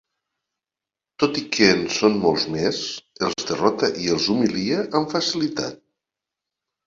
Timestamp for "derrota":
3.51-3.91